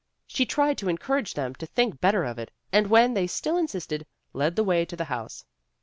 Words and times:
She 0.25 0.47
tried 0.47 0.79
to 0.79 0.89
encourage 0.89 1.35
them 1.35 1.53
to 1.53 1.67
think 1.67 2.01
better 2.01 2.23
of 2.23 2.39
it, 2.39 2.49
and 2.71 2.87
when 2.87 3.13
they 3.13 3.27
still 3.27 3.55
insisted, 3.55 4.03
led 4.33 4.55
the 4.55 4.63
way 4.63 4.83
to 4.83 4.95
the 4.95 5.05
house. 5.05 5.45